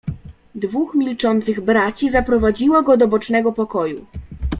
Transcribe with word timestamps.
"Dwóch 0.55 0.95
milczących 0.95 1.61
braci 1.61 2.09
zaprowadziło 2.09 2.83
go 2.83 2.97
do 2.97 3.07
bocznego 3.07 3.51
pokoju." 3.51 4.05